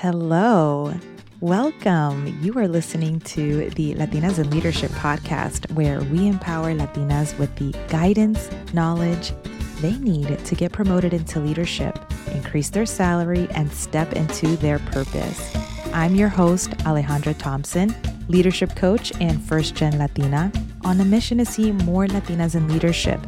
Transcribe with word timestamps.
Hello. 0.00 0.94
Welcome. 1.40 2.38
You 2.40 2.56
are 2.56 2.68
listening 2.68 3.18
to 3.34 3.68
the 3.70 3.94
Latinas 3.96 4.38
in 4.38 4.48
Leadership 4.48 4.92
podcast, 4.92 5.68
where 5.72 6.00
we 6.02 6.28
empower 6.28 6.72
Latinas 6.72 7.36
with 7.36 7.52
the 7.56 7.76
guidance, 7.88 8.48
knowledge 8.72 9.32
they 9.80 9.98
need 9.98 10.38
to 10.44 10.54
get 10.54 10.70
promoted 10.70 11.12
into 11.12 11.40
leadership, 11.40 11.98
increase 12.30 12.70
their 12.70 12.86
salary, 12.86 13.48
and 13.56 13.72
step 13.72 14.12
into 14.12 14.56
their 14.58 14.78
purpose. 14.78 15.52
I'm 15.92 16.14
your 16.14 16.28
host, 16.28 16.70
Alejandra 16.86 17.36
Thompson, 17.36 17.92
leadership 18.28 18.76
coach 18.76 19.12
and 19.20 19.42
first 19.42 19.74
gen 19.74 19.98
Latina, 19.98 20.52
on 20.84 21.00
a 21.00 21.04
mission 21.04 21.38
to 21.38 21.44
see 21.44 21.72
more 21.72 22.06
Latinas 22.06 22.54
in 22.54 22.68
leadership. 22.68 23.18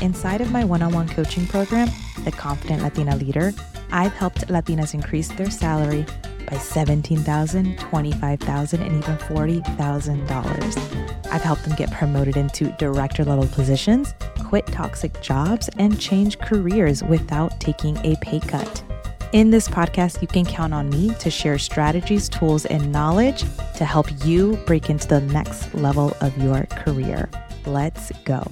Inside 0.00 0.42
of 0.42 0.52
my 0.52 0.64
one 0.64 0.80
on 0.80 0.92
one 0.92 1.08
coaching 1.08 1.48
program, 1.48 1.88
The 2.22 2.30
Confident 2.30 2.82
Latina 2.84 3.16
Leader, 3.16 3.52
I've 3.92 4.12
helped 4.12 4.48
Latinas 4.48 4.94
increase 4.94 5.28
their 5.28 5.50
salary 5.50 6.04
by 6.46 6.56
$17,000, 6.56 7.78
$25,000, 7.78 8.80
and 8.80 8.96
even 8.96 9.16
$40,000. 9.18 11.32
I've 11.32 11.42
helped 11.42 11.64
them 11.64 11.76
get 11.76 11.92
promoted 11.92 12.36
into 12.36 12.74
director 12.78 13.24
level 13.24 13.46
positions, 13.46 14.14
quit 14.44 14.66
toxic 14.66 15.20
jobs, 15.20 15.68
and 15.78 16.00
change 16.00 16.38
careers 16.38 17.04
without 17.04 17.60
taking 17.60 17.96
a 17.98 18.16
pay 18.20 18.40
cut. 18.40 18.82
In 19.32 19.50
this 19.50 19.68
podcast, 19.68 20.20
you 20.20 20.26
can 20.26 20.44
count 20.44 20.74
on 20.74 20.90
me 20.90 21.14
to 21.20 21.30
share 21.30 21.56
strategies, 21.56 22.28
tools, 22.28 22.66
and 22.66 22.90
knowledge 22.90 23.44
to 23.76 23.84
help 23.84 24.08
you 24.24 24.56
break 24.66 24.90
into 24.90 25.06
the 25.06 25.20
next 25.20 25.72
level 25.72 26.16
of 26.20 26.36
your 26.36 26.64
career. 26.64 27.30
Let's 27.64 28.10
go. 28.24 28.42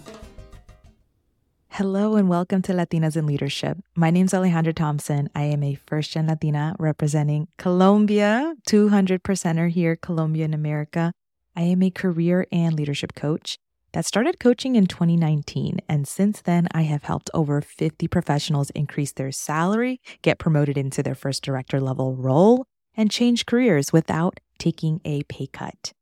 Hello 1.79 2.17
and 2.17 2.29
welcome 2.29 2.61
to 2.63 2.73
Latinas 2.73 3.17
in 3.17 3.25
Leadership. 3.25 3.79
My 3.95 4.11
name 4.11 4.27
is 4.27 4.33
Alejandra 4.33 4.75
Thompson. 4.75 5.31
I 5.33 5.45
am 5.45 5.63
a 5.63 5.77
first 5.77 6.11
gen 6.11 6.27
Latina 6.27 6.75
representing 6.77 7.47
Colombia, 7.57 8.57
200%er 8.69 9.69
here, 9.69 9.95
Colombia 9.95 10.47
in 10.47 10.55
America. 10.55 11.13
I 11.55 11.63
am 11.63 11.85
a 11.85 11.93
career 11.93 12.49
and 12.51 12.75
leadership 12.75 13.15
coach 13.15 13.59
that 13.93 14.05
started 14.05 14.41
coaching 14.41 14.75
in 14.75 14.89
2019. 14.89 15.79
And 15.89 16.09
since 16.09 16.41
then, 16.41 16.67
I 16.75 16.83
have 16.83 17.05
helped 17.05 17.31
over 17.33 17.61
50 17.61 18.09
professionals 18.09 18.71
increase 18.71 19.13
their 19.13 19.31
salary, 19.31 20.01
get 20.23 20.41
promoted 20.41 20.77
into 20.77 21.05
their 21.05 21.15
first 21.15 21.45
director 21.45 21.81
level 21.81 22.17
role, 22.17 22.65
and 22.97 23.09
change 23.09 23.47
careers 23.47 23.93
without 23.93 24.41
taking 24.59 25.01
a 25.05 25.23
pay 25.29 25.47
cut. 25.47 25.93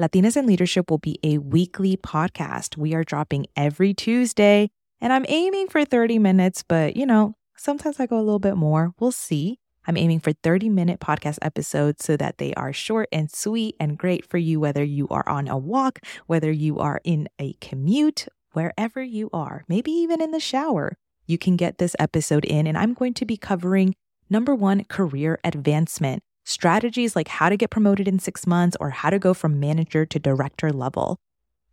Latinas 0.00 0.36
in 0.36 0.46
Leadership 0.46 0.92
will 0.92 0.98
be 0.98 1.18
a 1.24 1.38
weekly 1.38 1.96
podcast. 1.96 2.76
We 2.76 2.94
are 2.94 3.02
dropping 3.02 3.46
every 3.56 3.94
Tuesday 3.94 4.70
and 5.04 5.12
I'm 5.12 5.26
aiming 5.28 5.68
for 5.68 5.84
30 5.84 6.18
minutes, 6.18 6.64
but 6.66 6.96
you 6.96 7.04
know, 7.04 7.36
sometimes 7.58 8.00
I 8.00 8.06
go 8.06 8.16
a 8.16 8.24
little 8.24 8.38
bit 8.38 8.56
more. 8.56 8.94
We'll 8.98 9.12
see. 9.12 9.58
I'm 9.86 9.98
aiming 9.98 10.20
for 10.20 10.32
30 10.32 10.70
minute 10.70 10.98
podcast 10.98 11.36
episodes 11.42 12.02
so 12.02 12.16
that 12.16 12.38
they 12.38 12.54
are 12.54 12.72
short 12.72 13.10
and 13.12 13.30
sweet 13.30 13.76
and 13.78 13.98
great 13.98 14.24
for 14.24 14.38
you, 14.38 14.58
whether 14.60 14.82
you 14.82 15.06
are 15.08 15.28
on 15.28 15.46
a 15.46 15.58
walk, 15.58 15.98
whether 16.26 16.50
you 16.50 16.78
are 16.78 17.02
in 17.04 17.28
a 17.38 17.52
commute, 17.60 18.26
wherever 18.52 19.02
you 19.02 19.28
are, 19.34 19.66
maybe 19.68 19.90
even 19.90 20.22
in 20.22 20.30
the 20.30 20.40
shower. 20.40 20.96
You 21.26 21.36
can 21.36 21.56
get 21.56 21.76
this 21.76 21.94
episode 21.98 22.46
in, 22.46 22.66
and 22.66 22.78
I'm 22.78 22.94
going 22.94 23.12
to 23.14 23.26
be 23.26 23.36
covering 23.36 23.94
number 24.30 24.54
one, 24.54 24.84
career 24.84 25.38
advancement 25.44 26.22
strategies 26.46 27.14
like 27.14 27.28
how 27.28 27.50
to 27.50 27.58
get 27.58 27.70
promoted 27.70 28.08
in 28.08 28.18
six 28.18 28.46
months 28.46 28.74
or 28.80 28.88
how 28.88 29.10
to 29.10 29.18
go 29.18 29.34
from 29.34 29.60
manager 29.60 30.06
to 30.06 30.18
director 30.18 30.70
level. 30.70 31.18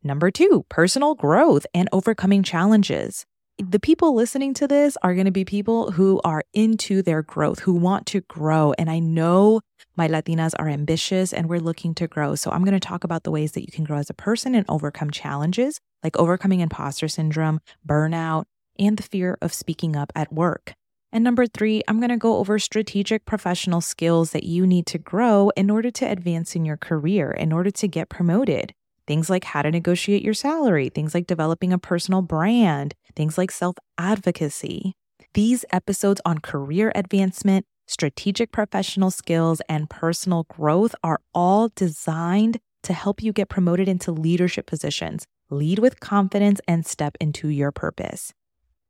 Number 0.03 0.31
two, 0.31 0.65
personal 0.69 1.15
growth 1.15 1.65
and 1.73 1.87
overcoming 1.91 2.43
challenges. 2.43 3.25
The 3.57 3.79
people 3.79 4.15
listening 4.15 4.53
to 4.55 4.67
this 4.67 4.97
are 5.03 5.13
going 5.13 5.25
to 5.25 5.31
be 5.31 5.45
people 5.45 5.91
who 5.91 6.19
are 6.23 6.43
into 6.53 7.01
their 7.03 7.21
growth, 7.21 7.59
who 7.59 7.73
want 7.73 8.07
to 8.07 8.21
grow. 8.21 8.73
And 8.79 8.89
I 8.89 8.99
know 8.99 9.61
my 9.95 10.07
Latinas 10.07 10.53
are 10.57 10.67
ambitious 10.67 11.31
and 11.31 11.47
we're 11.47 11.59
looking 11.59 11.93
to 11.95 12.07
grow. 12.07 12.33
So 12.33 12.49
I'm 12.49 12.63
going 12.63 12.73
to 12.73 12.79
talk 12.79 13.03
about 13.03 13.23
the 13.23 13.31
ways 13.31 13.51
that 13.51 13.61
you 13.61 13.71
can 13.71 13.83
grow 13.83 13.97
as 13.97 14.09
a 14.09 14.15
person 14.15 14.55
and 14.55 14.65
overcome 14.67 15.11
challenges 15.11 15.79
like 16.03 16.17
overcoming 16.17 16.59
imposter 16.61 17.07
syndrome, 17.07 17.59
burnout, 17.87 18.45
and 18.79 18.97
the 18.97 19.03
fear 19.03 19.37
of 19.41 19.53
speaking 19.53 19.95
up 19.95 20.11
at 20.15 20.33
work. 20.33 20.73
And 21.11 21.23
number 21.23 21.45
three, 21.45 21.81
I'm 21.87 21.99
going 21.99 22.09
to 22.09 22.17
go 22.17 22.37
over 22.37 22.57
strategic 22.57 23.25
professional 23.25 23.81
skills 23.81 24.31
that 24.31 24.45
you 24.45 24.65
need 24.65 24.85
to 24.87 24.97
grow 24.97 25.51
in 25.57 25.69
order 25.69 25.91
to 25.91 26.05
advance 26.05 26.55
in 26.55 26.63
your 26.63 26.77
career, 26.77 27.31
in 27.31 27.51
order 27.51 27.69
to 27.69 27.87
get 27.87 28.09
promoted. 28.09 28.73
Things 29.11 29.29
like 29.29 29.43
how 29.43 29.61
to 29.61 29.69
negotiate 29.69 30.23
your 30.23 30.33
salary, 30.33 30.87
things 30.87 31.13
like 31.13 31.27
developing 31.27 31.73
a 31.73 31.77
personal 31.77 32.21
brand, 32.21 32.95
things 33.13 33.37
like 33.37 33.51
self 33.51 33.75
advocacy. 33.97 34.93
These 35.33 35.65
episodes 35.73 36.21
on 36.23 36.37
career 36.37 36.93
advancement, 36.95 37.65
strategic 37.87 38.53
professional 38.53 39.11
skills, 39.11 39.61
and 39.67 39.89
personal 39.89 40.45
growth 40.47 40.95
are 41.03 41.19
all 41.33 41.67
designed 41.75 42.59
to 42.83 42.93
help 42.93 43.21
you 43.21 43.33
get 43.33 43.49
promoted 43.49 43.89
into 43.89 44.13
leadership 44.13 44.65
positions, 44.65 45.27
lead 45.49 45.79
with 45.79 45.99
confidence, 45.99 46.61
and 46.65 46.85
step 46.85 47.17
into 47.19 47.49
your 47.49 47.73
purpose. 47.73 48.31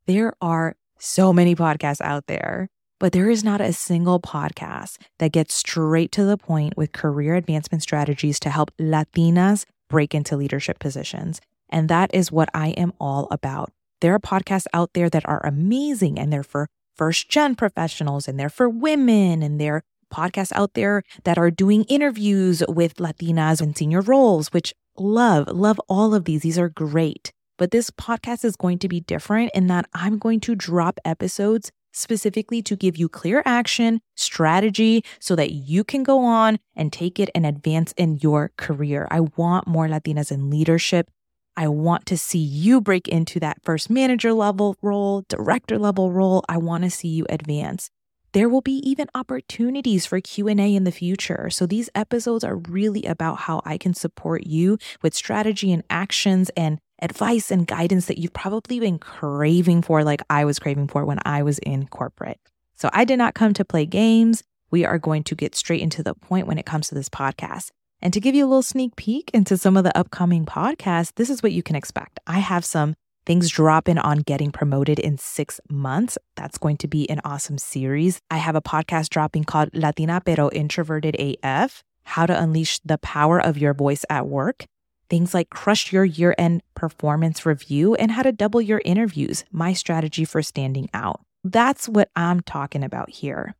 There 0.05 0.35
are 0.39 0.75
so 0.99 1.33
many 1.33 1.55
podcasts 1.55 1.99
out 1.99 2.27
there, 2.27 2.67
but 2.99 3.11
there 3.11 3.31
is 3.31 3.43
not 3.43 3.59
a 3.59 3.73
single 3.73 4.19
podcast 4.19 4.97
that 5.17 5.31
gets 5.31 5.55
straight 5.55 6.11
to 6.11 6.25
the 6.25 6.37
point 6.37 6.77
with 6.77 6.91
career 6.91 7.33
advancement 7.33 7.81
strategies 7.81 8.39
to 8.41 8.51
help 8.51 8.69
Latinas 8.79 9.65
break 9.91 10.15
into 10.15 10.35
leadership 10.35 10.79
positions. 10.79 11.39
And 11.69 11.89
that 11.89 12.09
is 12.13 12.31
what 12.31 12.49
I 12.53 12.69
am 12.69 12.93
all 12.99 13.27
about. 13.29 13.71
There 13.99 14.15
are 14.15 14.19
podcasts 14.19 14.65
out 14.73 14.93
there 14.93 15.09
that 15.09 15.27
are 15.27 15.45
amazing 15.45 16.17
and 16.17 16.33
they're 16.33 16.43
for 16.43 16.67
first 16.95 17.29
gen 17.29 17.55
professionals 17.55 18.27
and 18.27 18.39
they're 18.39 18.49
for 18.49 18.67
women 18.67 19.43
and 19.43 19.61
they're 19.61 19.83
podcasts 20.11 20.51
out 20.53 20.73
there 20.73 21.03
that 21.23 21.37
are 21.37 21.51
doing 21.51 21.83
interviews 21.83 22.63
with 22.67 22.95
Latinas 22.95 23.61
in 23.61 23.75
senior 23.75 24.01
roles, 24.01 24.49
which 24.49 24.73
love, 24.97 25.47
love 25.47 25.79
all 25.87 26.15
of 26.15 26.25
these. 26.25 26.41
These 26.41 26.59
are 26.59 26.69
great. 26.69 27.31
But 27.57 27.71
this 27.71 27.91
podcast 27.91 28.43
is 28.43 28.55
going 28.55 28.79
to 28.79 28.89
be 28.89 29.01
different 29.01 29.51
in 29.53 29.67
that 29.67 29.85
I'm 29.93 30.17
going 30.17 30.39
to 30.41 30.55
drop 30.55 30.99
episodes 31.05 31.71
specifically 31.91 32.61
to 32.63 32.75
give 32.75 32.97
you 32.97 33.09
clear 33.09 33.41
action, 33.45 34.01
strategy, 34.15 35.03
so 35.19 35.35
that 35.35 35.51
you 35.51 35.83
can 35.83 36.03
go 36.03 36.19
on 36.19 36.59
and 36.75 36.91
take 36.91 37.19
it 37.19 37.29
and 37.35 37.45
advance 37.45 37.93
in 37.97 38.17
your 38.21 38.51
career. 38.57 39.07
I 39.11 39.21
want 39.21 39.67
more 39.67 39.87
Latinas 39.87 40.31
in 40.31 40.49
leadership. 40.49 41.09
I 41.57 41.67
want 41.67 42.05
to 42.07 42.17
see 42.17 42.39
you 42.39 42.81
break 42.81 43.07
into 43.07 43.39
that 43.41 43.61
first 43.63 43.89
manager 43.89 44.33
level 44.33 44.75
role, 44.81 45.25
director 45.27 45.77
level 45.77 46.11
role. 46.11 46.43
I 46.47 46.57
want 46.57 46.83
to 46.85 46.89
see 46.89 47.09
you 47.09 47.25
advance. 47.29 47.89
There 48.33 48.47
will 48.47 48.61
be 48.61 48.77
even 48.89 49.07
opportunities 49.13 50.05
for 50.05 50.21
Q&A 50.21 50.73
in 50.73 50.85
the 50.85 50.91
future. 50.91 51.49
So 51.49 51.65
these 51.65 51.89
episodes 51.93 52.45
are 52.45 52.55
really 52.55 53.03
about 53.03 53.39
how 53.39 53.61
I 53.65 53.77
can 53.77 53.93
support 53.93 54.47
you 54.47 54.77
with 55.01 55.13
strategy 55.13 55.73
and 55.73 55.83
actions 55.89 56.49
and 56.55 56.79
advice 57.01 57.51
and 57.51 57.67
guidance 57.67 58.05
that 58.05 58.17
you've 58.17 58.33
probably 58.33 58.79
been 58.79 58.99
craving 58.99 59.81
for, 59.81 60.03
like 60.03 60.21
I 60.29 60.45
was 60.45 60.59
craving 60.59 60.87
for 60.87 61.05
when 61.05 61.19
I 61.25 61.43
was 61.43 61.59
in 61.59 61.87
corporate. 61.87 62.39
So 62.75 62.89
I 62.93 63.05
did 63.05 63.17
not 63.17 63.33
come 63.33 63.53
to 63.53 63.65
play 63.65 63.85
games. 63.85 64.43
We 64.71 64.85
are 64.85 64.97
going 64.97 65.23
to 65.23 65.35
get 65.35 65.55
straight 65.55 65.81
into 65.81 66.03
the 66.03 66.15
point 66.15 66.47
when 66.47 66.57
it 66.57 66.65
comes 66.65 66.87
to 66.89 66.95
this 66.95 67.09
podcast. 67.09 67.69
And 68.01 68.13
to 68.13 68.19
give 68.19 68.33
you 68.33 68.45
a 68.45 68.47
little 68.47 68.63
sneak 68.63 68.95
peek 68.95 69.29
into 69.33 69.57
some 69.57 69.77
of 69.77 69.83
the 69.83 69.95
upcoming 69.95 70.45
podcasts, 70.45 71.13
this 71.15 71.29
is 71.29 71.43
what 71.43 71.51
you 71.51 71.61
can 71.61 71.75
expect. 71.75 72.19
I 72.25 72.39
have 72.39 72.65
some 72.65 72.95
things 73.25 73.49
dropping 73.49 73.99
on 73.99 74.19
getting 74.19 74.51
promoted 74.51 74.97
in 74.97 75.17
six 75.17 75.59
months. 75.69 76.17
That's 76.35 76.57
going 76.57 76.77
to 76.77 76.87
be 76.87 77.07
an 77.09 77.21
awesome 77.23 77.59
series. 77.59 78.19
I 78.31 78.37
have 78.37 78.55
a 78.55 78.61
podcast 78.61 79.09
dropping 79.09 79.43
called 79.43 79.69
Latina 79.73 80.21
Pero 80.25 80.49
Introverted 80.49 81.15
AF 81.43 81.83
How 82.03 82.25
to 82.25 82.41
Unleash 82.41 82.79
the 82.79 82.97
Power 82.97 83.39
of 83.39 83.57
Your 83.57 83.75
Voice 83.75 84.05
at 84.09 84.27
Work 84.27 84.65
things 85.11 85.33
like 85.33 85.51
crush 85.51 85.91
your 85.91 86.05
year 86.05 86.33
end 86.39 86.63
performance 86.73 87.45
review 87.45 87.93
and 87.95 88.11
how 88.11 88.23
to 88.23 88.31
double 88.31 88.61
your 88.61 88.81
interviews, 88.83 89.43
my 89.51 89.73
strategy 89.73 90.25
for 90.25 90.41
standing 90.41 90.89
out. 90.93 91.21
That's 91.43 91.87
what 91.87 92.09
I'm 92.15 92.39
talking 92.39 92.83
about 92.83 93.09
here. 93.09 93.53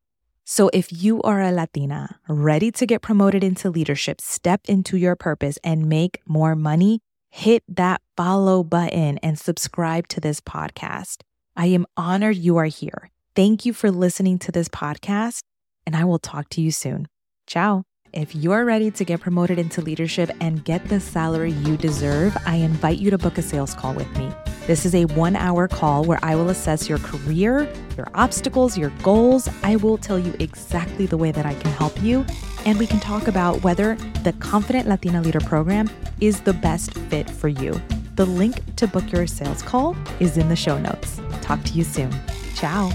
So, 0.45 0.69
if 0.73 0.91
you 0.91 1.21
are 1.21 1.41
a 1.41 1.51
Latina 1.51 2.19
ready 2.27 2.71
to 2.71 2.85
get 2.85 3.01
promoted 3.01 3.43
into 3.43 3.69
leadership, 3.69 4.19
step 4.21 4.61
into 4.65 4.97
your 4.97 5.15
purpose, 5.15 5.59
and 5.63 5.87
make 5.87 6.19
more 6.25 6.55
money, 6.55 6.99
hit 7.29 7.63
that 7.67 8.01
follow 8.17 8.63
button 8.63 9.17
and 9.19 9.37
subscribe 9.37 10.07
to 10.09 10.19
this 10.19 10.41
podcast. 10.41 11.21
I 11.55 11.67
am 11.67 11.85
honored 11.95 12.37
you 12.37 12.57
are 12.57 12.65
here. 12.65 13.11
Thank 13.35 13.65
you 13.65 13.73
for 13.73 13.91
listening 13.91 14.39
to 14.39 14.51
this 14.51 14.67
podcast, 14.67 15.43
and 15.85 15.95
I 15.95 16.05
will 16.05 16.19
talk 16.19 16.49
to 16.49 16.61
you 16.61 16.71
soon. 16.71 17.07
Ciao. 17.45 17.83
If 18.13 18.35
you're 18.35 18.65
ready 18.65 18.91
to 18.91 19.05
get 19.05 19.21
promoted 19.21 19.57
into 19.57 19.81
leadership 19.81 20.29
and 20.41 20.65
get 20.65 20.85
the 20.89 20.99
salary 20.99 21.53
you 21.53 21.77
deserve, 21.77 22.35
I 22.45 22.55
invite 22.55 22.97
you 22.97 23.09
to 23.09 23.17
book 23.17 23.37
a 23.37 23.41
sales 23.41 23.73
call 23.73 23.93
with 23.93 24.17
me. 24.17 24.29
This 24.67 24.85
is 24.85 24.93
a 24.93 25.05
one 25.05 25.37
hour 25.37 25.69
call 25.69 26.03
where 26.03 26.19
I 26.21 26.35
will 26.35 26.49
assess 26.49 26.89
your 26.89 26.97
career, 26.97 27.71
your 27.95 28.07
obstacles, 28.13 28.77
your 28.77 28.89
goals. 29.01 29.47
I 29.63 29.77
will 29.77 29.97
tell 29.97 30.19
you 30.19 30.35
exactly 30.39 31.05
the 31.05 31.15
way 31.15 31.31
that 31.31 31.45
I 31.45 31.53
can 31.53 31.71
help 31.71 32.03
you. 32.03 32.25
And 32.65 32.77
we 32.77 32.85
can 32.85 32.99
talk 32.99 33.29
about 33.29 33.63
whether 33.63 33.95
the 34.23 34.33
Confident 34.33 34.89
Latina 34.89 35.21
Leader 35.21 35.39
program 35.39 35.89
is 36.19 36.41
the 36.41 36.53
best 36.53 36.93
fit 36.93 37.29
for 37.29 37.47
you. 37.47 37.81
The 38.15 38.25
link 38.25 38.75
to 38.75 38.87
book 38.87 39.09
your 39.09 39.25
sales 39.25 39.61
call 39.61 39.95
is 40.19 40.37
in 40.37 40.49
the 40.49 40.55
show 40.57 40.77
notes. 40.77 41.21
Talk 41.41 41.63
to 41.63 41.71
you 41.71 41.85
soon. 41.85 42.13
Ciao. 42.55 42.91